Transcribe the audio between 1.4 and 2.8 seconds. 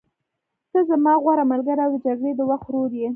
ملګری او د جګړې د وخت